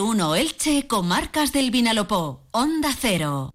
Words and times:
1 0.00 0.34
Elche, 0.36 0.86
Comarcas 0.86 1.52
del 1.52 1.70
Vinalopó, 1.70 2.40
Onda 2.52 2.90
Cero. 2.98 3.52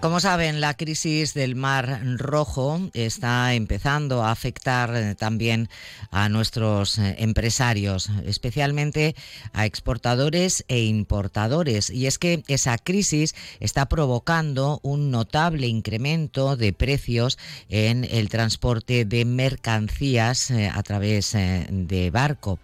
Como 0.00 0.20
saben, 0.20 0.60
la 0.60 0.74
crisis 0.74 1.34
del 1.34 1.56
Mar 1.56 2.00
Rojo 2.18 2.88
está 2.94 3.54
empezando 3.54 4.22
a 4.22 4.30
afectar 4.30 4.94
eh, 4.94 5.16
también 5.16 5.68
a 6.12 6.28
nuestros 6.28 6.98
eh, 6.98 7.16
empresarios, 7.18 8.08
especialmente 8.24 9.16
a 9.52 9.66
exportadores 9.66 10.64
e 10.68 10.84
importadores. 10.84 11.90
Y 11.90 12.06
es 12.06 12.18
que 12.18 12.44
esa 12.46 12.78
crisis 12.78 13.34
está 13.58 13.86
provocando 13.86 14.78
un 14.84 15.10
notable 15.10 15.66
incremento 15.66 16.56
de 16.56 16.72
precios 16.72 17.36
en 17.68 18.04
el 18.04 18.28
transporte 18.28 19.04
de 19.04 19.24
mercancías 19.24 20.52
eh, 20.52 20.70
a 20.72 20.80
través 20.84 21.32
de 21.32 22.10
barco. 22.12 22.60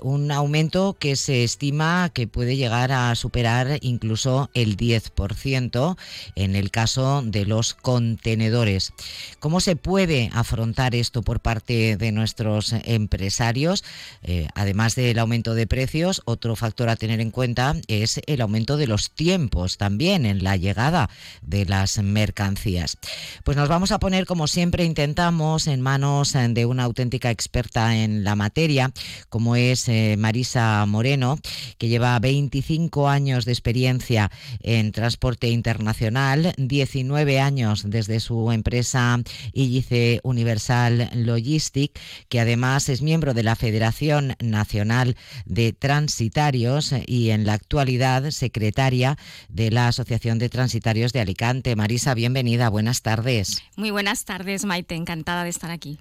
un 0.00 0.32
aumento 0.32 0.96
que 0.98 1.14
se 1.14 1.44
estima 1.44 2.10
que 2.14 2.26
puede 2.26 2.56
llegar 2.56 2.90
a 2.90 3.14
superar 3.16 3.78
incluso 3.82 4.48
el 4.54 4.78
10% 4.78 5.96
en 6.38 6.54
el 6.54 6.70
caso 6.70 7.22
de 7.24 7.46
los 7.46 7.74
contenedores. 7.74 8.92
¿Cómo 9.40 9.60
se 9.60 9.74
puede 9.74 10.30
afrontar 10.32 10.94
esto 10.94 11.22
por 11.22 11.40
parte 11.40 11.96
de 11.96 12.12
nuestros 12.12 12.74
empresarios? 12.84 13.82
Eh, 14.22 14.46
además 14.54 14.94
del 14.94 15.18
aumento 15.18 15.54
de 15.54 15.66
precios, 15.66 16.22
otro 16.26 16.54
factor 16.54 16.88
a 16.88 16.96
tener 16.96 17.20
en 17.20 17.32
cuenta 17.32 17.74
es 17.88 18.20
el 18.26 18.40
aumento 18.40 18.76
de 18.76 18.86
los 18.86 19.10
tiempos 19.10 19.78
también 19.78 20.26
en 20.26 20.44
la 20.44 20.56
llegada 20.56 21.10
de 21.42 21.64
las 21.64 21.98
mercancías. 21.98 22.98
Pues 23.42 23.56
nos 23.56 23.68
vamos 23.68 23.90
a 23.90 23.98
poner, 23.98 24.24
como 24.24 24.46
siempre 24.46 24.84
intentamos, 24.84 25.66
en 25.66 25.80
manos 25.80 26.34
de 26.34 26.66
una 26.66 26.84
auténtica 26.84 27.32
experta 27.32 27.96
en 27.96 28.22
la 28.22 28.36
materia, 28.36 28.92
como 29.28 29.56
es 29.56 29.88
eh, 29.88 30.14
Marisa 30.16 30.86
Moreno, 30.86 31.40
que 31.78 31.88
lleva 31.88 32.18
25 32.20 33.08
años 33.08 33.44
de 33.44 33.52
experiencia 33.52 34.30
en 34.60 34.92
transporte 34.92 35.48
internacional 35.48 36.27
19 36.36 37.40
años 37.40 37.84
desde 37.86 38.20
su 38.20 38.52
empresa 38.52 39.20
Illice 39.52 40.20
Universal 40.22 41.10
Logistic, 41.14 41.98
que 42.28 42.40
además 42.40 42.88
es 42.88 43.02
miembro 43.02 43.34
de 43.34 43.42
la 43.42 43.56
Federación 43.56 44.34
Nacional 44.40 45.16
de 45.46 45.72
Transitarios 45.72 46.94
y 47.06 47.30
en 47.30 47.46
la 47.46 47.54
actualidad 47.54 48.30
secretaria 48.30 49.16
de 49.48 49.70
la 49.70 49.88
Asociación 49.88 50.38
de 50.38 50.48
Transitarios 50.48 51.12
de 51.12 51.20
Alicante. 51.20 51.76
Marisa, 51.76 52.14
bienvenida, 52.14 52.68
buenas 52.68 53.02
tardes. 53.02 53.62
Muy 53.76 53.90
buenas 53.90 54.24
tardes, 54.24 54.64
Maite, 54.64 54.94
encantada 54.94 55.44
de 55.44 55.50
estar 55.50 55.70
aquí. 55.70 55.98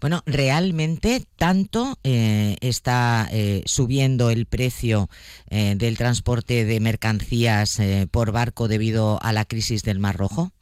Bueno, 0.00 0.22
realmente 0.26 1.24
tanto 1.36 1.98
eh, 2.04 2.56
está 2.60 3.28
eh, 3.30 3.62
subiendo 3.64 4.30
el 4.30 4.46
precio 4.46 5.08
eh, 5.48 5.74
del 5.76 5.96
transporte 5.96 6.64
de 6.64 6.80
mercancías 6.80 7.78
por 8.10 8.32
barco 8.32 8.68
debido 8.68 9.22
a 9.22 9.32
la 9.32 9.44
crisis 9.44 9.69
del 9.78 9.98
Mar 9.98 10.16
Rojo? 10.16 10.52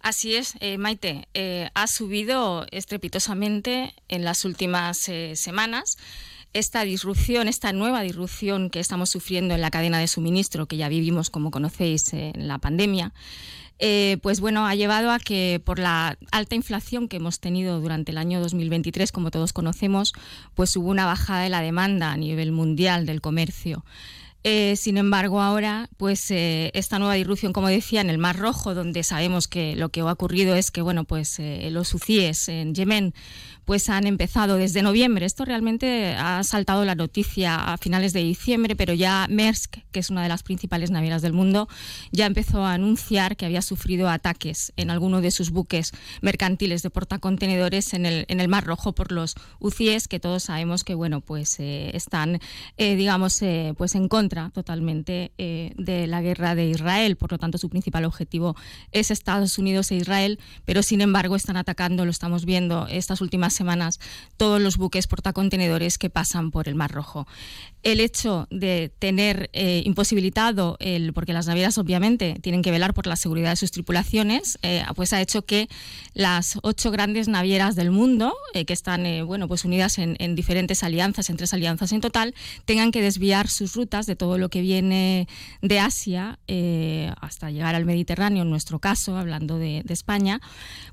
Así 0.00 0.34
es, 0.34 0.54
eh, 0.60 0.78
Maite. 0.78 1.28
Eh, 1.34 1.70
ha 1.74 1.86
subido 1.86 2.66
estrepitosamente 2.70 3.94
en 4.08 4.24
las 4.24 4.44
últimas 4.44 5.08
eh, 5.08 5.34
semanas. 5.36 5.96
Esta 6.52 6.82
disrupción, 6.82 7.46
esta 7.46 7.72
nueva 7.72 8.02
disrupción 8.02 8.70
que 8.70 8.80
estamos 8.80 9.10
sufriendo 9.10 9.54
en 9.54 9.60
la 9.60 9.70
cadena 9.70 9.98
de 9.98 10.08
suministro, 10.08 10.66
que 10.66 10.76
ya 10.76 10.88
vivimos, 10.88 11.30
como 11.30 11.50
conocéis, 11.50 12.12
en 12.14 12.48
la 12.48 12.58
pandemia, 12.58 13.12
pues 14.22 14.40
bueno, 14.40 14.66
ha 14.66 14.74
llevado 14.74 15.12
a 15.12 15.18
que 15.18 15.60
por 15.62 15.78
la 15.78 16.18
alta 16.32 16.56
inflación 16.56 17.06
que 17.06 17.18
hemos 17.18 17.38
tenido 17.38 17.80
durante 17.80 18.12
el 18.12 18.18
año 18.18 18.40
2023, 18.40 19.12
como 19.12 19.30
todos 19.30 19.52
conocemos, 19.52 20.14
pues 20.54 20.74
hubo 20.76 20.88
una 20.88 21.04
bajada 21.04 21.42
de 21.42 21.50
la 21.50 21.60
demanda 21.60 22.12
a 22.12 22.16
nivel 22.16 22.50
mundial 22.50 23.04
del 23.04 23.20
comercio. 23.20 23.84
Eh, 24.44 24.76
sin 24.76 24.98
embargo, 24.98 25.40
ahora, 25.40 25.90
pues 25.96 26.30
eh, 26.30 26.70
esta 26.74 27.00
nueva 27.00 27.14
disrupción, 27.14 27.52
como 27.52 27.68
decía, 27.68 28.00
en 28.00 28.08
el 28.08 28.18
Mar 28.18 28.38
Rojo, 28.38 28.72
donde 28.72 29.02
sabemos 29.02 29.48
que 29.48 29.74
lo 29.74 29.88
que 29.88 30.00
ha 30.00 30.12
ocurrido 30.12 30.54
es 30.54 30.70
que, 30.70 30.80
bueno, 30.80 31.04
pues 31.04 31.40
eh, 31.40 31.68
los 31.72 31.92
hutíes 31.92 32.48
en 32.48 32.74
Yemen 32.74 33.14
pues 33.64 33.90
han 33.90 34.06
empezado 34.06 34.56
desde 34.56 34.80
noviembre. 34.80 35.26
Esto 35.26 35.44
realmente 35.44 36.14
ha 36.16 36.42
saltado 36.42 36.86
la 36.86 36.94
noticia 36.94 37.56
a 37.56 37.76
finales 37.76 38.14
de 38.14 38.22
diciembre, 38.22 38.74
pero 38.76 38.94
ya 38.94 39.26
Maersk, 39.28 39.76
que 39.92 40.00
es 40.00 40.08
una 40.08 40.22
de 40.22 40.30
las 40.30 40.42
principales 40.42 40.90
navieras 40.90 41.20
del 41.20 41.34
mundo, 41.34 41.68
ya 42.10 42.24
empezó 42.24 42.64
a 42.64 42.72
anunciar 42.72 43.36
que 43.36 43.44
había 43.44 43.60
sufrido 43.60 44.08
ataques 44.08 44.72
en 44.78 44.90
alguno 44.90 45.20
de 45.20 45.30
sus 45.30 45.50
buques 45.50 45.92
mercantiles 46.22 46.82
de 46.82 46.88
portacontenedores 46.88 47.92
en 47.92 48.06
el, 48.06 48.24
en 48.28 48.40
el 48.40 48.48
Mar 48.48 48.64
Rojo 48.64 48.94
por 48.94 49.12
los 49.12 49.34
UCIES, 49.58 50.08
que 50.08 50.18
todos 50.18 50.44
sabemos 50.44 50.82
que 50.82 50.94
bueno, 50.94 51.20
pues 51.20 51.60
están, 51.60 52.40
digamos, 52.78 53.42
pues 53.76 53.94
en 53.94 54.08
contra 54.08 54.37
totalmente 54.52 55.32
de 55.36 56.06
la 56.06 56.22
guerra 56.22 56.54
de 56.54 56.66
Israel. 56.66 57.16
Por 57.16 57.32
lo 57.32 57.38
tanto, 57.38 57.58
su 57.58 57.68
principal 57.68 58.04
objetivo 58.04 58.56
es 58.92 59.10
Estados 59.10 59.58
Unidos 59.58 59.90
e 59.90 59.96
Israel, 59.96 60.38
pero 60.64 60.82
sin 60.82 61.00
embargo 61.00 61.36
están 61.36 61.56
atacando, 61.56 62.04
lo 62.04 62.10
estamos 62.10 62.44
viendo 62.44 62.86
estas 62.88 63.20
últimas 63.20 63.54
semanas 63.54 64.00
todos 64.36 64.60
los 64.60 64.76
buques 64.76 65.06
portacontenedores 65.06 65.98
que 65.98 66.10
pasan 66.10 66.50
por 66.50 66.68
el 66.68 66.74
Mar 66.74 66.90
Rojo. 66.90 67.26
El 67.82 68.00
hecho 68.00 68.48
de 68.50 68.92
tener 68.98 69.50
eh, 69.52 69.82
imposibilitado, 69.84 70.76
el, 70.80 71.12
porque 71.12 71.32
las 71.32 71.46
navieras 71.46 71.78
obviamente 71.78 72.36
tienen 72.42 72.62
que 72.62 72.70
velar 72.70 72.92
por 72.92 73.06
la 73.06 73.16
seguridad 73.16 73.50
de 73.50 73.56
sus 73.56 73.70
tripulaciones, 73.70 74.58
eh, 74.62 74.84
pues 74.96 75.12
ha 75.12 75.20
hecho 75.20 75.44
que 75.44 75.68
las 76.14 76.58
ocho 76.62 76.90
grandes 76.90 77.28
navieras 77.28 77.76
del 77.76 77.90
mundo, 77.90 78.34
eh, 78.52 78.64
que 78.64 78.72
están 78.72 79.04
bueno, 79.26 79.46
pues 79.46 79.64
unidas 79.64 79.98
en, 79.98 80.16
en, 80.18 80.34
diferentes 80.34 80.82
alianzas, 80.82 81.30
en 81.30 81.36
tres 81.36 81.54
alianzas 81.54 81.92
en 81.92 82.00
total, 82.00 82.34
tengan 82.64 82.90
que 82.90 83.00
desviar 83.00 83.48
sus 83.48 83.74
rutas 83.74 84.06
de 84.06 84.16
todo 84.18 84.36
lo 84.36 84.50
que 84.50 84.60
viene 84.60 85.28
de 85.62 85.80
Asia 85.80 86.38
hasta 87.20 87.50
llegar 87.50 87.74
al 87.74 87.84
Mediterráneo, 87.84 88.42
en 88.42 88.50
nuestro 88.50 88.78
caso, 88.78 89.16
hablando 89.16 89.58
de, 89.58 89.84
España, 89.88 90.40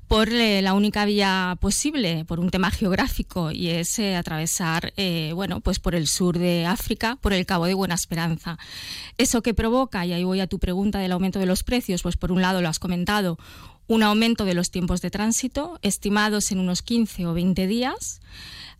por 0.08 0.30
la 0.30 0.72
única 0.72 1.04
vía 1.04 1.56
posible, 1.60 2.24
por 2.24 2.40
un 2.40 2.50
tema 2.50 2.70
geográfico 2.70 3.50
y 3.50 3.68
es 3.68 3.98
eh, 3.98 4.16
atravesar, 4.16 4.92
eh, 4.96 5.32
bueno, 5.34 5.60
pues 5.60 5.78
por 5.78 5.94
el 5.94 6.06
sur 6.06 6.38
de 6.38 6.66
África, 6.66 7.16
por 7.20 7.32
el 7.32 7.46
Cabo 7.46 7.66
de 7.66 7.74
Buena 7.74 7.94
Esperanza. 7.94 8.58
Eso 9.18 9.42
que 9.42 9.54
provoca, 9.54 10.06
y 10.06 10.12
ahí 10.12 10.24
voy 10.24 10.40
a 10.40 10.46
tu 10.46 10.58
pregunta 10.58 10.98
del 10.98 11.12
aumento 11.12 11.38
de 11.38 11.46
los 11.46 11.62
precios, 11.62 12.02
pues 12.02 12.16
por 12.16 12.32
un 12.32 12.42
lado 12.42 12.62
lo 12.62 12.68
has 12.68 12.78
comentado, 12.78 13.38
un 13.88 14.02
aumento 14.02 14.44
de 14.44 14.54
los 14.54 14.70
tiempos 14.70 15.00
de 15.00 15.10
tránsito, 15.10 15.78
estimados 15.82 16.50
en 16.50 16.58
unos 16.58 16.82
15 16.82 17.26
o 17.26 17.34
20 17.34 17.66
días 17.66 18.20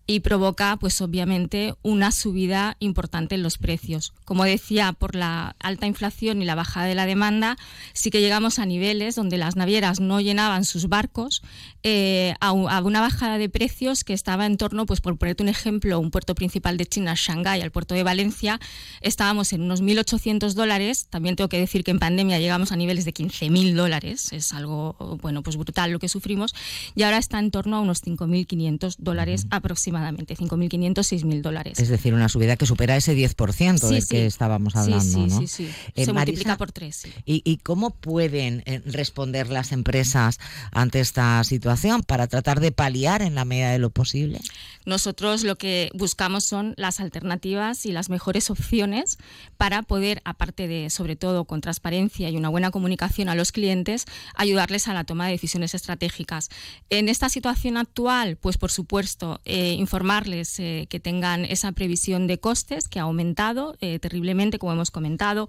y 0.07 0.21
provoca, 0.21 0.77
pues 0.77 1.01
obviamente, 1.01 1.75
una 1.83 2.13
subida 2.13 2.77
importante 2.79 3.35
en 3.35 3.43
los 3.43 3.59
precios. 3.59 4.13
Como 4.25 4.45
decía, 4.45 4.93
por 4.93 5.17
la 5.17 5.57
alta 5.59 5.87
inflación 5.87 6.41
y 6.41 6.45
la 6.45 6.55
bajada 6.55 6.87
de 6.87 6.95
la 6.95 7.07
demanda, 7.07 7.57
sí 7.93 8.11
que 8.11 8.21
llegamos 8.21 8.61
a 8.61 8.67
niveles 8.67 9.17
donde 9.17 9.37
las 9.37 9.57
navieras 9.57 9.99
no 9.99 10.21
llenaban 10.21 10.65
sus 10.65 10.89
barcos 10.89 11.43
eh, 11.83 12.35
a, 12.41 12.53
una 12.53 13.01
bajada 13.01 13.37
de 13.39 13.49
precios 13.49 14.05
que 14.05 14.13
estaba 14.13 14.47
en 14.47 14.57
torno, 14.57 14.87
pues 14.87 15.01
por 15.01 15.19
ponerte 15.19 15.43
un 15.43 15.49
ejemplo, 15.49 15.99
un 15.99 16.13
puerto 16.13 16.37
principal 16.37 16.77
de 16.77 16.87
China, 16.87 17.15
Shanghái, 17.17 17.61
al 17.61 17.73
puerto 17.73 17.95
de 17.97 18.05
Valencia, 18.05 18.61
estábamos 19.01 19.53
en 19.53 19.63
unos 19.63 19.83
1.800 19.83 20.53
dólares. 20.53 21.09
También 21.11 21.35
tengo 21.35 21.49
que 21.49 21.59
decir 21.59 21.83
que 21.83 21.91
en 21.91 21.99
pandemia 21.99 22.39
llegamos 22.39 22.71
a 22.71 22.77
niveles 22.77 23.05
de 23.05 23.13
15.000 23.13 23.75
dólares. 23.75 24.33
Es 24.33 24.53
algo, 24.53 25.19
bueno, 25.21 25.43
pues 25.43 25.57
brutal 25.57 25.91
lo 25.91 25.99
que 25.99 26.09
sufrimos. 26.09 26.55
Y 26.95 27.03
ahora 27.03 27.19
está 27.19 27.41
en 27.41 27.51
torno 27.51 27.77
a 27.77 27.81
unos 27.81 28.05
5.500 28.05 28.97
dólares 28.99 29.47
aproximadamente 29.51 29.96
aproximadamente 29.97 30.37
5.500, 30.37 30.95
6.000 30.95 31.43
dólares. 31.43 31.79
Es 31.79 31.89
decir, 31.89 32.15
una 32.15 32.29
subida 32.29 32.57
que 32.57 32.67
supera 32.67 32.97
ese 32.97 33.17
10% 33.17 33.89
del 33.89 34.07
que 34.07 34.27
estábamos 34.27 34.77
hablando. 34.77 35.05
Sí, 35.05 35.27
¿no? 35.27 35.41
sí, 35.41 35.47
sí. 35.47 35.71
Eh, 35.95 36.05
Se 36.05 36.13
multiplica 36.13 36.57
por 36.57 36.73
tres. 36.73 37.07
¿y, 37.25 37.43
¿y, 37.45 37.59
cómo 37.59 37.91
pueden 37.91 38.63
eh, 38.67 38.83
responder 38.85 39.49
las 39.49 39.73
empresas 39.73 40.39
ante 40.73 41.01
esta 41.01 41.43
situación 41.45 42.03
para 42.03 42.27
tratar 42.27 42.61
de 42.61 42.73
paliar 42.73 43.23
en 43.23 43.35
la 43.35 43.45
medida 43.45 43.71
de 43.71 43.79
lo 43.79 43.91
posible? 43.91 44.41
Nosotros 44.85 45.43
lo 45.43 45.57
que 45.57 45.91
buscamos 45.95 46.45
son 46.45 46.75
las 46.77 47.01
alternativas 47.01 47.87
y 47.87 47.93
las 47.93 48.09
mejores 48.09 48.51
opciones 48.51 49.19
para 49.57 49.83
poder, 49.83 50.23
aparte 50.25 50.69
de, 50.69 50.91
sobre 50.91 51.17
todo, 51.17 51.45
con 51.45 51.61
transparencia 51.61 52.31
y 52.31 52.37
una 52.37 52.49
buena 52.49 52.71
comunicación 52.71 53.29
a 53.29 53.35
los 53.35 53.53
clientes, 53.53 54.05
ayudarles 54.37 54.89
a 54.89 54.95
la 54.95 55.05
toma 55.05 55.27
de 55.27 55.33
decisiones 55.33 55.75
estratégicas. 55.75 56.51
En 56.91 57.09
esta 57.09 57.29
situación 57.29 57.77
actual, 57.77 58.37
pues 58.37 58.59
por 58.59 58.71
supuesto, 58.71 59.41
eh, 59.45 59.75
informarles 59.87 60.59
eh, 60.59 60.89
que 60.91 60.99
tengan 60.99 61.45
esa 61.45 61.71
previsión 61.71 62.27
de 62.27 62.41
costes 62.41 62.89
que 62.89 62.99
ha 62.99 63.03
aumentado 63.03 63.77
eh, 63.81 64.01
terriblemente, 64.01 64.59
como 64.59 64.73
hemos 64.73 64.91
comentado. 64.91 65.47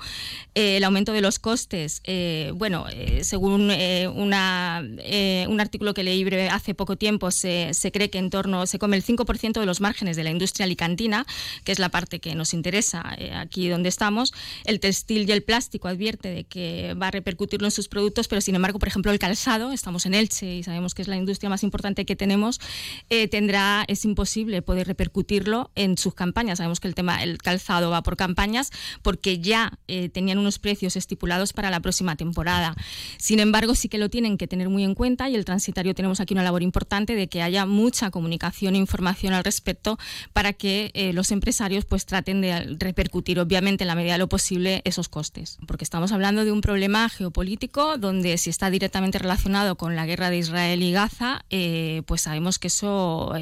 el 0.53 0.83
aumento 0.83 1.11
de 1.11 1.21
los 1.21 1.39
costes, 1.39 2.01
bueno, 2.53 2.85
según 3.21 3.71
una, 4.15 4.83
un 5.47 5.59
artículo 5.59 5.93
que 5.93 6.03
leí 6.03 6.23
hace 6.51 6.73
poco 6.73 6.95
tiempo, 6.97 7.31
se, 7.31 7.73
se, 7.73 7.91
cree 7.91 8.09
que 8.09 8.19
en 8.19 8.29
torno, 8.29 8.65
se 8.67 8.77
come 8.77 8.97
el 8.97 9.03
5% 9.03 9.59
de 9.59 9.65
los 9.65 9.81
márgenes 9.81 10.15
de 10.17 10.23
la 10.23 10.29
industria 10.29 10.65
alicantina, 10.65 11.25
que 11.63 11.71
es 11.71 11.79
la 11.79 11.89
parte 11.89 12.19
que 12.19 12.35
nos 12.35 12.53
interesa 12.53 13.03
aquí 13.33 13.69
donde 13.69 13.89
estamos. 13.89 14.33
El 14.65 14.79
textil 14.79 15.27
y 15.27 15.31
el 15.31 15.43
plástico 15.43 15.87
advierte 15.87 16.29
de 16.29 16.43
que 16.43 16.93
va 17.01 17.07
a 17.07 17.11
repercutirlo 17.11 17.67
en 17.67 17.71
sus 17.71 17.87
productos, 17.87 18.27
pero 18.27 18.41
sin 18.41 18.55
embargo, 18.55 18.77
por 18.79 18.87
ejemplo, 18.87 19.11
el 19.11 19.19
calzado, 19.19 19.71
estamos 19.71 20.05
en 20.05 20.13
Elche 20.13 20.57
y 20.57 20.63
sabemos 20.63 20.93
que 20.93 21.01
es 21.01 21.07
la 21.07 21.15
industria 21.15 21.49
más 21.49 21.63
importante 21.63 22.05
que 22.05 22.15
tenemos, 22.15 22.59
tendrá, 23.31 23.85
es 23.87 24.03
imposible 24.05 24.26
poder 24.61 24.87
repercutirlo 24.87 25.71
en 25.75 25.97
sus 25.97 26.13
campañas. 26.13 26.57
Sabemos 26.57 26.79
que 26.79 26.87
el 26.87 26.95
tema, 26.95 27.23
el 27.23 27.37
calzado 27.37 27.89
va 27.89 28.03
por 28.03 28.17
campañas 28.17 28.71
porque 29.01 29.39
ya 29.39 29.79
eh, 29.87 30.09
tenían 30.09 30.37
unos 30.37 30.59
precios 30.59 30.95
estipulados 30.95 31.53
para 31.53 31.69
la 31.69 31.79
próxima 31.79 32.15
temporada. 32.15 32.75
Sin 33.17 33.39
embargo, 33.39 33.75
sí 33.75 33.89
que 33.89 33.97
lo 33.97 34.09
tienen 34.09 34.37
que 34.37 34.47
tener 34.47 34.69
muy 34.69 34.83
en 34.83 34.95
cuenta 34.95 35.29
y 35.29 35.35
el 35.35 35.45
transitario 35.45 35.93
tenemos 35.93 36.19
aquí 36.19 36.33
una 36.33 36.43
labor 36.43 36.63
importante 36.63 37.15
de 37.15 37.27
que 37.27 37.41
haya 37.41 37.65
mucha 37.65 38.11
comunicación 38.11 38.75
e 38.75 38.77
información 38.77 39.33
al 39.33 39.43
respecto 39.43 39.97
para 40.33 40.53
que 40.53 40.91
eh, 40.93 41.13
los 41.13 41.31
empresarios 41.31 41.85
pues 41.85 42.05
traten 42.05 42.41
de 42.41 42.77
repercutir 42.79 43.39
obviamente 43.39 43.83
en 43.83 43.87
la 43.87 43.95
medida 43.95 44.13
de 44.13 44.19
lo 44.19 44.29
posible 44.29 44.81
esos 44.85 45.09
costes. 45.09 45.57
Porque 45.67 45.83
estamos 45.83 46.11
hablando 46.11 46.45
de 46.45 46.51
un 46.51 46.61
problema 46.61 47.09
geopolítico 47.09 47.97
donde 47.97 48.37
si 48.37 48.49
está 48.49 48.69
directamente 48.69 49.19
relacionado 49.19 49.75
con 49.75 49.95
la 49.95 50.05
guerra 50.05 50.29
de 50.29 50.37
Israel 50.37 50.83
y 50.83 50.91
Gaza, 50.91 51.45
eh, 51.49 52.03
pues 52.05 52.21
sabemos 52.21 52.59
que 52.59 52.67
eso 52.67 53.33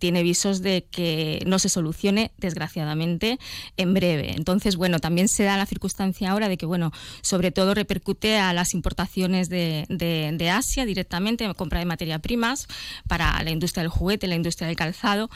tiene 0.00 0.15
visos 0.22 0.62
de 0.62 0.86
que 0.90 1.42
no 1.46 1.58
se 1.58 1.68
solucione, 1.68 2.32
desgraciadamente, 2.38 3.38
en 3.76 3.94
breve. 3.94 4.32
Entonces, 4.36 4.76
bueno, 4.76 4.98
también 4.98 5.28
se 5.28 5.44
da 5.44 5.56
la 5.56 5.66
circunstancia 5.66 6.30
ahora 6.30 6.48
de 6.48 6.56
que, 6.56 6.66
bueno, 6.66 6.92
sobre 7.22 7.52
todo 7.52 7.74
repercute 7.74 8.38
a 8.38 8.52
las 8.52 8.74
importaciones 8.74 9.48
de, 9.48 9.86
de, 9.88 10.50
Asia 10.50 10.84
directamente, 10.84 11.52
compra 11.54 11.80
de 11.80 11.86
materia 11.86 12.18
primas 12.20 12.68
para 13.08 13.42
la 13.42 13.50
industria 13.50 13.82
del 13.82 13.90
juguete, 13.90 14.26
la 14.26 14.36
industria 14.36 14.68
del 14.68 14.76
calzado, 14.76 15.28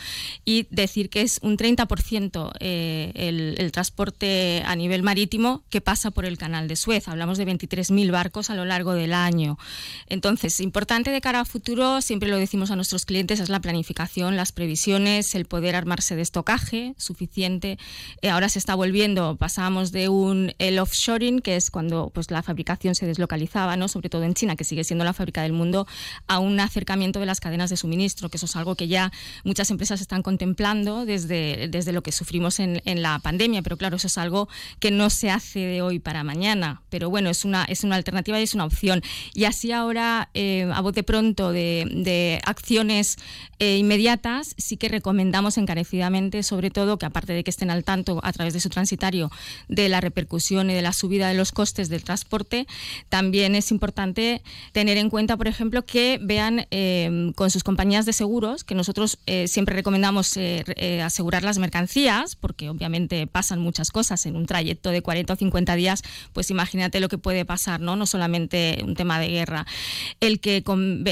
y 0.44 0.67
decir 0.71 1.11
que 1.11 1.23
es 1.23 1.41
un 1.43 1.56
30% 1.56 2.53
eh, 2.61 3.12
el, 3.15 3.56
el 3.59 3.73
transporte 3.73 4.62
a 4.65 4.76
nivel 4.76 5.03
marítimo 5.03 5.65
que 5.69 5.81
pasa 5.81 6.11
por 6.11 6.25
el 6.25 6.38
canal 6.38 6.69
de 6.69 6.76
Suez. 6.76 7.09
Hablamos 7.09 7.38
de 7.38 7.47
23.000 7.47 8.11
barcos 8.12 8.50
a 8.50 8.55
lo 8.55 8.65
largo 8.65 8.94
del 8.94 9.12
año. 9.12 9.59
Entonces, 10.06 10.61
importante 10.61 11.11
de 11.11 11.21
cara 11.21 11.41
a 11.41 11.44
futuro, 11.44 12.00
siempre 12.00 12.29
lo 12.29 12.37
decimos 12.37 12.71
a 12.71 12.76
nuestros 12.76 13.05
clientes, 13.05 13.41
es 13.41 13.49
la 13.49 13.61
planificación, 13.61 14.37
las 14.37 14.53
previsiones, 14.61 15.35
el 15.35 15.47
poder 15.47 15.75
armarse 15.75 16.17
de 16.17 16.21
estocaje 16.21 16.93
suficiente. 16.99 17.79
Eh, 18.21 18.29
ahora 18.29 18.51
se 18.51 18.59
está 18.59 18.75
volviendo, 18.75 19.37
pasamos 19.37 19.91
de 19.91 20.11
un 20.11 20.53
el 20.59 20.79
offshoring, 20.79 21.41
que 21.41 21.57
es 21.57 21.71
cuando 21.71 22.11
pues 22.12 22.31
la 22.31 22.43
fabricación 22.43 22.95
se 22.95 23.07
deslocalizaba, 23.07 23.79
¿no? 23.79 23.89
sobre 23.89 24.11
todo 24.11 24.25
en 24.25 24.35
China, 24.35 24.57
que 24.57 24.65
sigue 24.65 24.85
siendo 24.85 25.03
la 25.03 25.15
fábrica 25.15 25.41
del 25.41 25.55
mundo, 25.55 25.87
a 26.27 26.41
un 26.41 26.61
acercamiento 26.61 27.21
de 27.21 27.25
las 27.25 27.41
cadenas 27.41 27.71
de 27.71 27.79
suministro, 27.79 28.29
que 28.29 28.37
eso 28.37 28.45
es 28.45 28.55
algo 28.55 28.75
que 28.75 28.87
ya 28.87 29.11
muchas 29.45 29.71
empresas 29.71 30.03
están 30.03 30.21
contemplando 30.21 31.07
desde, 31.07 31.69
desde 31.69 31.93
lo 31.93 32.03
que 32.03 32.12
sufrimos 32.12 32.61
en, 32.61 32.83
en 32.85 33.01
la 33.01 33.19
pandemia, 33.21 33.62
pero 33.62 33.79
claro, 33.79 33.97
eso 33.97 34.09
es 34.09 34.19
algo 34.19 34.47
que 34.79 34.91
no 34.91 35.09
se 35.09 35.31
hace 35.31 35.61
de 35.61 35.81
hoy 35.81 36.01
para 36.01 36.23
mañana, 36.23 36.83
pero 36.91 37.09
bueno, 37.09 37.31
es 37.31 37.47
una, 37.47 37.65
es 37.65 37.83
una 37.83 37.97
alternativa 37.97 38.39
y 38.39 38.43
es 38.43 38.55
una 38.55 38.67
opción. 38.67 39.01
Y 39.33 39.45
así 39.45 39.73
ahora, 39.73 40.29
eh, 40.35 40.71
a 40.71 40.83
bote 40.83 41.03
pronto 41.03 41.51
de, 41.51 41.89
de 41.91 42.43
acciones 42.45 43.17
eh, 43.59 43.79
inmediatas, 43.79 44.50
sí 44.58 44.76
que 44.76 44.88
recomendamos 44.88 45.58
encarecidamente, 45.58 46.43
sobre 46.43 46.70
todo, 46.70 46.99
que 46.99 47.06
aparte 47.06 47.32
de 47.32 47.44
que 47.44 47.50
estén 47.50 47.70
al 47.70 47.85
tanto 47.85 48.20
a 48.23 48.32
través 48.32 48.55
de 48.55 48.61
su 48.61 48.69
transitario 48.69 49.31
de 49.69 49.88
la 49.88 50.00
repercusión 50.00 50.70
y 50.70 50.75
de 50.75 50.82
la 50.82 50.93
subida 50.93 51.29
de 51.29 51.35
los 51.35 51.52
costes 51.52 51.88
del 51.88 52.05
transporte, 52.05 52.67
también 53.08 53.55
es 53.55 53.70
importante 53.70 54.43
tener 54.73 54.97
en 54.99 55.11
cuenta, 55.11 55.37
por 55.37 55.49
ejemplo, 55.49 55.85
que 55.85 56.19
vean 56.23 56.67
eh, 56.70 57.32
con 57.35 57.50
sus 57.50 57.64
compañías 57.64 58.06
de 58.06 58.12
seguros, 58.12 58.64
que 58.64 58.75
nosotros 58.75 59.19
eh, 59.26 59.49
siempre 59.49 59.75
recomendamos 59.75 60.37
eh, 60.37 61.02
asegurar 61.02 61.43
las 61.43 61.58
mercancías, 61.58 62.37
porque 62.37 62.69
obviamente 62.69 63.26
pasan 63.26 63.61
muchas 63.61 63.91
cosas 63.91 64.26
en 64.26 64.37
un 64.37 64.47
trayecto 64.47 64.91
de 64.91 65.02
40 65.02 65.32
o 65.32 65.37
50 65.37 65.75
días, 65.76 66.02
pues 66.32 66.50
imagínate 66.50 67.00
lo 67.00 67.08
que 67.08 67.19
puede 67.19 67.44
pasar, 67.44 67.81
¿no? 67.81 67.97
No 67.97 68.06
solamente 68.06 68.82
un 68.85 68.94
tema 68.94 69.19
de 69.19 69.29
guerra. 69.29 69.67
El 70.20 70.41
que 70.41 70.62
con, 70.62 71.05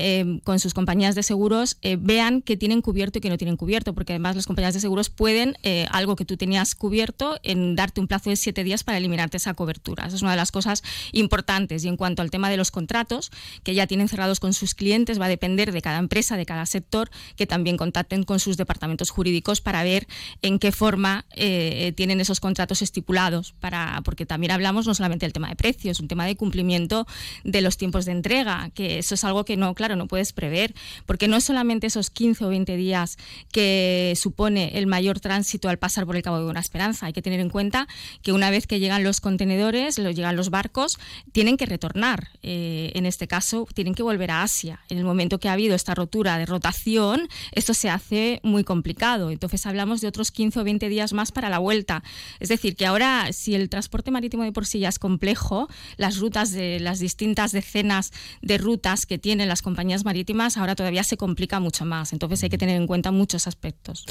con 0.44 0.58
sus 0.58 0.74
compañías 0.74 1.14
de 1.14 1.22
seguros 1.22 1.78
vean 1.98 2.42
que 2.42 2.56
tienen 2.56 2.82
cubierto 2.82 3.18
y 3.18 3.20
que 3.20 3.27
no 3.28 3.38
tienen 3.38 3.56
cubierto, 3.56 3.94
porque 3.94 4.12
además 4.12 4.36
las 4.36 4.46
compañías 4.46 4.74
de 4.74 4.80
seguros 4.80 5.10
pueden, 5.10 5.56
eh, 5.62 5.86
algo 5.90 6.16
que 6.16 6.24
tú 6.24 6.36
tenías 6.36 6.74
cubierto, 6.74 7.38
en 7.42 7.76
darte 7.76 8.00
un 8.00 8.08
plazo 8.08 8.30
de 8.30 8.36
siete 8.36 8.64
días 8.64 8.84
para 8.84 8.98
eliminarte 8.98 9.36
esa 9.36 9.54
cobertura. 9.54 10.06
Esa 10.06 10.16
es 10.16 10.22
una 10.22 10.32
de 10.32 10.36
las 10.36 10.52
cosas 10.52 10.82
importantes. 11.12 11.84
Y 11.84 11.88
en 11.88 11.96
cuanto 11.96 12.22
al 12.22 12.30
tema 12.30 12.50
de 12.50 12.56
los 12.56 12.70
contratos, 12.70 13.30
que 13.62 13.74
ya 13.74 13.86
tienen 13.86 14.08
cerrados 14.08 14.40
con 14.40 14.52
sus 14.52 14.74
clientes, 14.74 15.20
va 15.20 15.26
a 15.26 15.28
depender 15.28 15.72
de 15.72 15.82
cada 15.82 15.98
empresa, 15.98 16.36
de 16.36 16.46
cada 16.46 16.66
sector, 16.66 17.10
que 17.36 17.46
también 17.46 17.76
contacten 17.76 18.22
con 18.24 18.40
sus 18.40 18.56
departamentos 18.56 19.10
jurídicos 19.10 19.60
para 19.60 19.82
ver 19.82 20.06
en 20.42 20.58
qué 20.58 20.72
forma 20.72 21.24
eh, 21.34 21.92
tienen 21.96 22.20
esos 22.20 22.40
contratos 22.40 22.82
estipulados, 22.82 23.52
para, 23.60 24.00
porque 24.04 24.26
también 24.26 24.52
hablamos 24.52 24.86
no 24.86 24.94
solamente 24.94 25.26
del 25.26 25.32
tema 25.32 25.48
de 25.48 25.56
precios, 25.56 26.00
un 26.00 26.08
tema 26.08 26.26
de 26.26 26.36
cumplimiento 26.36 27.06
de 27.44 27.60
los 27.60 27.76
tiempos 27.76 28.04
de 28.04 28.12
entrega, 28.12 28.70
que 28.74 28.98
eso 28.98 29.14
es 29.14 29.24
algo 29.24 29.44
que 29.44 29.56
no, 29.56 29.74
claro, 29.74 29.96
no 29.96 30.06
puedes 30.06 30.32
prever, 30.32 30.74
porque 31.06 31.28
no 31.28 31.36
es 31.36 31.44
solamente 31.44 31.86
esos 31.86 32.10
15 32.10 32.44
o 32.44 32.48
20 32.48 32.76
días 32.76 33.17
que 33.52 34.14
supone 34.16 34.78
el 34.78 34.86
mayor 34.86 35.20
tránsito 35.20 35.68
al 35.68 35.78
pasar 35.78 36.06
por 36.06 36.16
el 36.16 36.22
Cabo 36.22 36.38
de 36.38 36.44
Buena 36.44 36.60
Esperanza. 36.60 37.06
Hay 37.06 37.12
que 37.12 37.22
tener 37.22 37.40
en 37.40 37.50
cuenta 37.50 37.88
que 38.22 38.32
una 38.32 38.50
vez 38.50 38.66
que 38.66 38.80
llegan 38.80 39.04
los 39.04 39.20
contenedores, 39.20 39.98
llegan 40.14 40.36
los 40.36 40.50
barcos, 40.50 40.98
tienen 41.32 41.56
que 41.56 41.66
retornar. 41.66 42.28
Eh, 42.42 42.92
en 42.94 43.06
este 43.06 43.26
caso, 43.26 43.66
tienen 43.74 43.94
que 43.94 44.02
volver 44.02 44.30
a 44.30 44.42
Asia. 44.42 44.80
En 44.88 44.98
el 44.98 45.04
momento 45.04 45.38
que 45.38 45.48
ha 45.48 45.52
habido 45.52 45.74
esta 45.74 45.94
rotura 45.94 46.38
de 46.38 46.46
rotación, 46.46 47.28
esto 47.52 47.74
se 47.74 47.90
hace 47.90 48.40
muy 48.42 48.64
complicado. 48.64 49.30
Entonces 49.30 49.64
hablamos 49.66 50.00
de 50.00 50.08
otros 50.08 50.30
15 50.30 50.60
o 50.60 50.64
20 50.64 50.88
días 50.88 51.12
más 51.12 51.32
para 51.32 51.48
la 51.48 51.58
vuelta. 51.58 52.02
Es 52.40 52.48
decir, 52.48 52.76
que 52.76 52.86
ahora, 52.86 53.32
si 53.32 53.54
el 53.54 53.68
transporte 53.68 54.10
marítimo 54.10 54.42
de 54.42 54.52
por 54.52 54.66
sí 54.66 54.80
ya 54.80 54.88
es 54.88 54.98
complejo, 54.98 55.68
las 55.96 56.18
rutas 56.18 56.52
de 56.52 56.80
las 56.80 56.98
distintas 56.98 57.52
decenas 57.52 58.12
de 58.42 58.58
rutas 58.58 59.06
que 59.06 59.18
tienen 59.18 59.48
las 59.48 59.62
compañías 59.62 60.04
marítimas, 60.04 60.56
ahora 60.56 60.74
todavía 60.74 61.04
se 61.04 61.16
complica 61.16 61.60
mucho 61.60 61.84
más. 61.84 62.12
Entonces 62.12 62.42
hay 62.42 62.50
que 62.50 62.58
tener 62.58 62.76
en 62.76 62.86
cuenta 62.86 63.07
muchos 63.10 63.46
aspectos. 63.46 64.06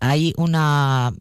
Hay 0.00 0.32
una 0.36 1.12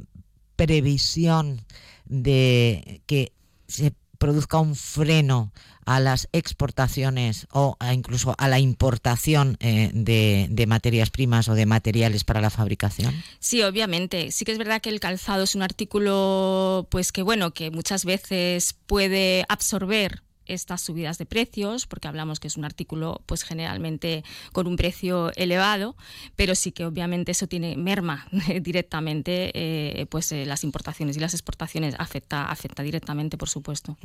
previsión 0.56 1.66
de 2.06 3.02
que 3.06 3.34
se 3.68 3.94
produzca 4.18 4.60
un 4.60 4.76
freno 4.76 5.52
a 5.86 6.00
las 6.00 6.30
exportaciones 6.32 7.48
o 7.52 7.76
incluso 7.92 8.36
a 8.38 8.48
la 8.48 8.60
importación 8.60 9.58
eh, 9.60 9.90
de, 9.94 10.46
de, 10.52 10.68
materias 10.68 11.10
primas 11.10 11.50
o 11.50 11.56
de 11.56 11.66
materiales 11.66 12.24
para 12.24 12.40
la 12.40 12.52
fabricación? 12.52 13.16
Sí, 13.40 13.64
obviamente. 13.64 14.32
Sí 14.32 14.46
que 14.46 14.52
es 14.52 14.60
verdad 14.60 14.80
que 14.80 14.90
el 14.90 15.00
calzado 15.00 15.44
es 15.44 15.56
un 15.56 15.64
artículo, 15.64 16.88
pues 16.92 17.12
que 17.12 17.24
bueno, 17.24 17.52
que 17.56 17.72
muchas 17.72 18.06
veces 18.06 18.76
puede 18.86 19.44
absorber 19.50 20.22
estas 20.54 20.82
subidas 20.82 21.18
de 21.18 21.26
precios, 21.26 21.88
porque 21.88 22.08
hablamos 22.08 22.40
que 22.40 22.48
es 22.48 22.58
un 22.58 22.66
artículo 22.66 23.22
pues 23.26 23.44
generalmente 23.44 24.24
con 24.52 24.68
un 24.68 24.76
precio 24.76 25.32
elevado, 25.36 25.96
pero 26.36 26.56
sí 26.56 26.72
que 26.72 26.86
obviamente 26.86 27.32
eso 27.32 27.48
tiene 27.48 27.76
merma 27.78 28.28
directamente 28.62 29.52
eh, 29.54 30.06
pues 30.08 30.32
eh, 30.32 30.46
las 30.46 30.64
importaciones 30.64 31.18
y 31.18 31.20
las 31.20 31.34
exportaciones 31.34 31.96
afecta 31.98 32.52
afecta 32.52 32.84
directamente, 32.84 33.38
por 33.38 33.50
supuesto. 33.50 33.98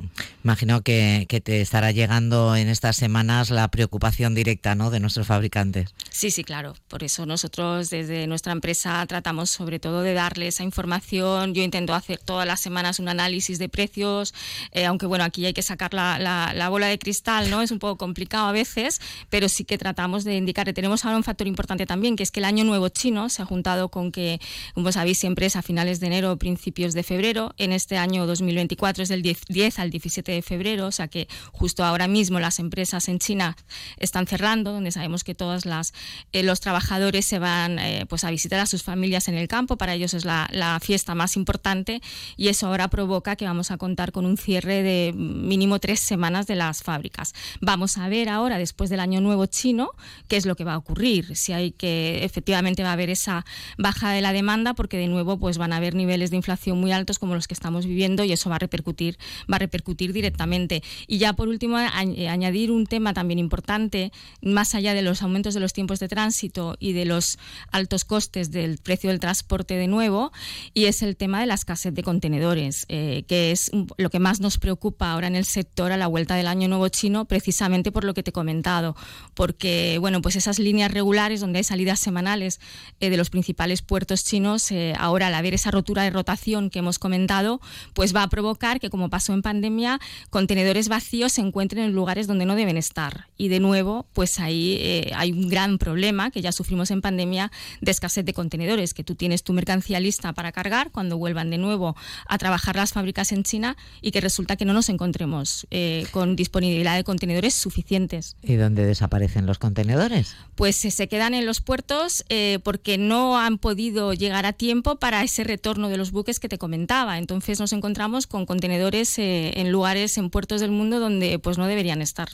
Imagino 0.43 0.81
que, 0.83 1.27
que, 1.29 1.41
te 1.41 1.61
estará 1.61 1.93
llegando 1.93 2.57
en 2.57 2.69
estas 2.69 2.97
semanas 2.97 3.51
la 3.51 3.69
preocupación 3.69 4.35
directa 4.35 4.75
¿no? 4.75 4.91
de 4.91 5.01
nuestros 5.01 5.27
fabricantes. 5.27 5.95
Sí, 6.11 6.31
sí, 6.31 6.45
claro. 6.45 6.75
Por 6.89 7.05
eso 7.05 7.27
nosotros 7.27 7.91
desde 7.91 8.27
nuestra 8.27 8.53
empresa 8.53 9.05
tratamos 9.07 9.51
sobre 9.51 9.79
todo 9.79 10.03
de 10.03 10.15
darle 10.15 10.49
esa 10.49 10.63
información. 10.63 11.55
Yo 11.55 11.63
intento 11.63 11.95
hacer 11.95 12.19
todas 12.19 12.47
las 12.47 12.61
semanas 12.61 12.99
un 12.99 13.09
análisis 13.09 13.59
de 13.59 13.69
precios, 13.69 14.35
eh, 14.73 14.87
aunque 14.87 15.07
bueno, 15.07 15.25
aquí 15.25 15.45
hay 15.45 15.53
que 15.53 15.63
sacar 15.63 15.93
la 15.93 16.07
la, 16.19 16.36
bola 16.69 16.87
de 16.89 16.99
cristal, 16.99 17.51
¿no? 17.51 17.63
Es 17.63 17.71
un 17.71 17.79
poco 17.79 17.97
complicado 17.97 18.47
a 18.47 18.53
veces, 18.53 19.01
pero 19.31 19.49
sí 19.49 19.65
que 19.65 19.79
tratamos 19.79 20.25
de 20.25 20.37
indicar. 20.37 20.73
Tenemos 20.73 21.05
ahora 21.05 21.17
un 21.17 21.25
factor 21.25 21.47
importante 21.47 21.87
también, 21.87 22.17
que 22.17 22.23
es 22.23 22.31
que 22.31 22.41
el 22.41 22.45
año 22.45 22.65
nuevo 22.65 22.89
chino 22.89 23.29
se 23.29 23.43
ha 23.43 23.45
juntado 23.45 23.89
con 23.89 24.13
que, 24.13 24.41
como 24.75 24.91
sabéis, 24.93 25.19
siempre 25.19 25.47
es 25.47 25.57
a 25.57 25.63
finales 25.63 26.01
de 26.01 26.09
enero 26.09 26.33
o 26.33 26.37
principios 26.37 26.93
de 26.95 27.03
febrero. 27.03 27.55
En 27.57 27.73
este 27.73 27.97
año 27.97 28.27
2024 28.27 29.05
es 29.05 29.09
del 29.09 29.23
10, 29.23 29.79
al 29.79 29.91
17 29.91 30.33
de 30.33 30.43
febrero, 30.43 30.87
o 30.87 30.93
sea 30.93 31.09
que 31.09 31.29
justo 31.53 31.85
ahora 31.85 32.09
mismo 32.09 32.41
las 32.41 32.59
empresas 32.59 33.09
en 33.09 33.19
China 33.19 33.57
están 33.99 34.27
cerrando, 34.27 34.73
donde 34.73 34.91
sabemos 34.91 35.25
que 35.25 35.35
todos 35.35 35.65
las, 35.67 35.93
eh, 36.33 36.43
los 36.43 36.61
trabajadores 36.61 37.25
se 37.25 37.39
van 37.39 37.79
eh, 37.79 38.07
pues 38.09 38.25
a 38.25 38.31
visitar 38.31 38.61
a 38.61 38.67
sus 38.67 38.83
familias 38.83 39.29
en 39.29 39.35
el 39.35 39.49
campo. 39.49 39.77
Para 39.77 39.95
ellos 39.95 40.15
es 40.15 40.25
la, 40.25 40.49
la 40.51 40.81
fiesta 40.81 41.15
más 41.15 41.37
importante 41.37 42.01
y 42.37 42.49
eso 42.49 42.67
ahora 42.67 42.89
provoca 42.89 43.37
que 43.37 43.45
vamos 43.45 43.71
a 43.71 43.77
contar 43.77 44.13
con 44.13 44.27
un 44.27 44.37
cierre 44.37 44.83
de 44.83 45.13
mínimo 45.15 45.79
tres 45.79 46.01
semanas 46.01 46.16
semanas 46.17 46.47
de 46.47 46.55
las 46.55 46.83
fábricas. 46.83 47.35
Vamos 47.61 47.99
a 47.99 48.09
ver 48.09 48.31
ahora, 48.31 48.57
después 48.57 48.89
del 48.89 49.01
año 49.01 49.21
nuevo 49.21 49.45
chino, 49.45 49.91
qué 50.29 50.39
es 50.39 50.47
lo 50.47 50.57
que 50.57 50.65
va 50.65 50.73
a 50.73 50.79
ocurrir, 50.79 51.37
si 51.37 51.53
hay 51.53 51.73
que 51.73 52.25
efectivamente 52.25 52.83
va 52.83 52.89
a 52.89 52.93
haber 52.93 53.11
esa 53.11 53.45
baja 53.77 54.13
de 54.13 54.23
la 54.23 54.33
demanda, 54.33 54.73
porque 54.73 54.97
de 54.97 55.09
nuevo 55.09 55.39
pues 55.39 55.59
van 55.59 55.75
a 55.75 55.77
haber 55.77 55.95
niveles 55.95 56.31
de 56.31 56.37
inflación 56.37 56.81
muy 56.81 56.93
altos 56.93 57.19
como 57.19 57.35
los 57.35 57.47
que 57.47 57.53
estamos 57.53 57.85
viviendo 57.85 58.25
y 58.25 58.33
eso 58.33 58.49
va 58.49 58.57
a 58.57 58.59
repercutir, 58.59 59.19
va 59.53 59.57
a 59.57 59.59
repercutir 59.59 60.15
directamente. 60.15 60.83
Y 61.07 61.19
ya 61.19 61.35
por 61.35 61.49
último, 61.49 61.79
eh, 61.79 62.29
añadir 62.29 62.71
un 62.71 62.87
tema 62.87 63.13
también 63.13 63.39
importante, 63.39 64.11
más 64.41 64.75
allá 64.75 64.95
de 64.95 65.03
los 65.03 65.21
aumentos 65.21 65.53
de 65.53 65.61
los 65.61 65.75
tiempos 65.75 66.01
de 66.01 66.09
tránsito 66.09 66.77
y 66.81 66.95
de 66.95 67.05
los 67.05 67.39
altos 67.73 68.07
costes 68.07 68.51
del 68.51 68.79
precio 68.79 69.11
del 69.11 69.21
transporte 69.21 69.75
de 69.75 69.87
nuevo, 69.87 70.33
y 70.73 70.87
es 70.87 71.03
el 71.03 71.15
tema 71.17 71.41
de 71.41 71.47
la 71.47 71.55
escasez 71.55 71.93
de 71.93 72.03
contenedores, 72.03 72.87
eh, 72.89 73.25
que 73.29 73.51
es 73.51 73.71
lo 73.99 74.09
que 74.09 74.19
más 74.19 74.41
nos 74.41 74.57
preocupa 74.57 75.13
ahora 75.13 75.27
en 75.27 75.37
el 75.37 75.45
sector 75.45 75.93
a 75.93 75.99
la 75.99 76.06
vuelta 76.07 76.35
del 76.35 76.47
año 76.47 76.69
nuevo 76.69 76.89
chino, 76.89 77.25
precisamente 77.25 77.93
por 77.93 78.05
lo 78.05 78.15
que 78.15 78.23
te 78.23 78.31
he 78.31 78.33
comentado, 78.33 78.97
porque 79.35 79.99
bueno, 80.01 80.23
pues 80.23 80.37
esas 80.37 80.59
líneas 80.59 80.91
regulares 80.91 81.41
donde 81.41 81.59
hay 81.59 81.65
salidas 81.65 82.01
semanales 82.01 82.61
eh, 83.01 83.11
de 83.11 83.17
los 83.17 83.31
principales 83.31 83.83
puertos 83.83 84.25
chinos, 84.25 84.69
ahora 84.99 85.29
al 85.29 85.35
haber 85.35 85.55
esa 85.55 85.71
rotura 85.71 86.03
de 86.03 86.11
rotación 86.11 86.71
que 86.71 86.79
hemos 86.81 86.99
comentado, 86.99 87.61
pues 87.95 88.15
va 88.15 88.23
a 88.23 88.29
provocar 88.29 88.81
que, 88.81 88.91
como 88.91 89.11
pasó 89.11 89.33
en 89.33 89.43
pandemia, 89.43 90.01
contenedores 90.31 90.89
vacíos 90.89 91.33
se 91.33 91.41
encuentren 91.41 91.85
en 91.85 91.93
lugares 91.93 92.27
donde 92.27 92.47
no 92.47 92.55
deben 92.55 92.77
estar. 92.77 93.29
Y 93.37 93.49
de 93.49 93.61
nuevo, 93.61 94.07
pues 94.13 94.39
ahí 94.39 94.79
eh, 94.81 95.13
hay 95.15 95.33
un 95.33 95.49
gran 95.49 95.79
problema 95.79 96.31
que 96.31 96.43
ya 96.43 96.53
sufrimos 96.53 96.91
en 96.91 97.01
pandemia 97.01 97.51
de 97.81 97.91
escasez 97.91 98.25
de 98.25 98.33
contenedores, 98.33 98.95
que 98.95 99.05
tú 99.05 99.15
tienes 99.15 99.43
tu 99.43 99.53
mercancía 99.53 100.01
lista 100.01 100.33
para 100.33 100.53
cargar 100.53 100.91
cuando 100.91 101.19
vuelvan 101.19 101.51
de 101.51 101.59
nuevo 101.59 101.97
a 102.29 102.39
trabajar 102.39 102.77
las 102.77 102.93
fábricas 102.93 103.33
en 103.33 103.43
China 103.43 103.77
y 104.01 104.11
que 104.11 104.21
resulta 104.21 104.57
que 104.57 104.65
no 104.65 104.73
nos 104.73 104.89
encontremos 104.89 105.67
eh, 105.71 105.96
con 106.11 106.37
disponibilidad 106.37 106.97
de 106.97 107.05
contenedores 107.05 107.55
suficientes. 107.55 108.37
¿Y 108.43 108.55
dónde 108.55 108.85
desaparecen 108.87 109.47
los 109.47 109.59
contenedores? 109.59 110.37
Pues 110.55 110.85
eh, 110.85 110.91
se 110.91 111.09
quedan 111.09 111.35
en 111.35 111.47
los 111.47 111.61
puertos 111.61 112.25
porque 112.63 112.99
no 112.99 113.39
han 113.39 113.59
podido 113.59 114.13
llegar 114.13 114.47
a 114.47 114.53
tiempo 114.53 114.97
para 114.97 115.23
ese 115.23 115.45
retorno 115.45 115.89
de 115.89 115.97
los 115.97 116.11
buques 116.11 116.41
que 116.41 116.49
te 116.49 116.59
comentaba. 116.59 117.19
Entonces 117.19 117.61
nos 117.61 117.73
encontramos 117.73 118.27
con 118.27 118.47
contenedores 118.47 119.19
eh, 119.19 119.53
en 119.57 119.73
lugares, 119.73 120.19
en 120.19 120.31
puertos 120.31 120.61
del 120.61 120.71
mundo 120.71 121.01
donde 121.01 121.39
pues 121.39 121.59
no 121.59 121.67
deberían 121.67 122.03
estar. 122.03 122.29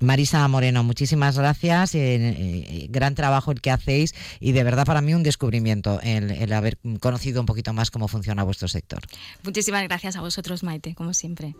Marisa 0.00 0.46
Moreno, 0.48 0.84
muchísimas 0.84 1.36
gracias. 1.36 1.94
Eh, 1.94 2.14
eh, 2.16 2.86
gran 2.88 3.14
trabajo 3.14 3.50
el 3.50 3.60
que 3.60 3.70
hacéis 3.70 4.14
y 4.38 4.52
de 4.52 4.62
verdad 4.62 4.86
para 4.86 5.00
mí 5.02 5.12
un 5.12 5.22
descubrimiento 5.22 6.00
el, 6.02 6.52
haber 6.52 6.78
conocido 7.00 7.40
un 7.40 7.46
poquito 7.46 7.72
más 7.72 7.90
cómo 7.90 8.08
funciona 8.08 8.42
vuestro 8.42 8.68
sector. 8.68 9.00
Muchísimas 9.42 9.82
gracias 9.84 10.16
a 10.16 10.20
vosotros, 10.20 10.62
Maite, 10.62 10.94
como 10.94 11.12
siempre. 11.12 11.54